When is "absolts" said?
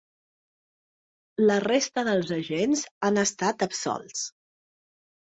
3.67-4.23